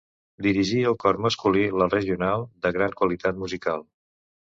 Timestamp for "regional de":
1.91-2.73